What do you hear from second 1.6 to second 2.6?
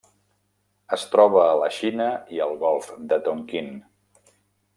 la Xina i al